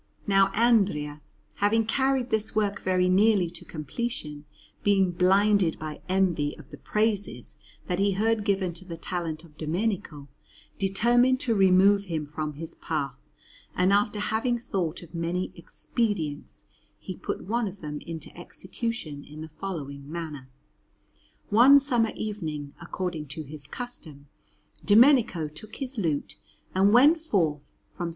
Now 0.25 0.49
Andrea, 0.55 1.21
having 1.57 1.85
carried 1.85 2.31
this 2.31 2.55
work 2.55 2.81
very 2.81 3.07
nearly 3.07 3.51
to 3.51 3.63
completion, 3.63 4.45
being 4.81 5.11
blinded 5.11 5.77
by 5.77 6.01
envy 6.09 6.57
of 6.57 6.71
the 6.71 6.77
praises 6.79 7.55
that 7.85 7.99
he 7.99 8.13
heard 8.13 8.43
given 8.43 8.73
to 8.73 8.83
the 8.83 8.97
talent 8.97 9.43
of 9.43 9.59
Domenico, 9.59 10.27
determined 10.79 11.39
to 11.41 11.53
remove 11.53 12.05
him 12.05 12.25
from 12.25 12.53
his 12.53 12.73
path; 12.73 13.15
and 13.75 13.93
after 13.93 14.19
having 14.19 14.57
thought 14.57 15.03
of 15.03 15.13
many 15.13 15.53
expedients, 15.55 16.65
he 16.97 17.15
put 17.15 17.43
one 17.45 17.67
of 17.67 17.81
them 17.81 17.99
into 18.01 18.35
execution 18.35 19.23
in 19.23 19.41
the 19.41 19.47
following 19.47 20.11
manner. 20.11 20.49
One 21.51 21.79
summer 21.79 22.11
evening, 22.15 22.73
according 22.81 23.27
to 23.27 23.43
his 23.43 23.67
custom, 23.67 24.29
Domenico 24.83 25.47
took 25.47 25.75
his 25.75 25.99
lute 25.99 26.37
and 26.73 26.91
went 26.91 27.19
forth 27.19 27.69
from 27.87 28.07
S. 28.07 28.09